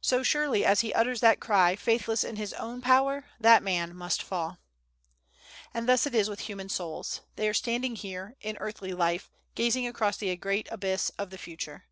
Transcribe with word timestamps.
So 0.00 0.22
surely 0.22 0.64
as 0.64 0.80
he 0.80 0.94
utters 0.94 1.20
that 1.20 1.40
cry, 1.40 1.76
faithless 1.76 2.24
in 2.24 2.36
his 2.36 2.54
own 2.54 2.80
power, 2.80 3.26
that 3.38 3.62
man 3.62 3.94
must 3.94 4.22
fall. 4.22 4.60
And 5.74 5.86
thus 5.86 6.06
it 6.06 6.14
is 6.14 6.30
with 6.30 6.40
human 6.40 6.70
souls. 6.70 7.20
They 7.36 7.46
are 7.50 7.52
standing 7.52 7.94
here, 7.94 8.34
in 8.40 8.56
earthly 8.60 8.92
life, 8.94 9.30
gazing 9.54 9.86
across 9.86 10.16
the 10.16 10.34
great 10.36 10.68
abyss 10.72 11.10
of 11.18 11.28
the 11.28 11.36
Future. 11.36 11.84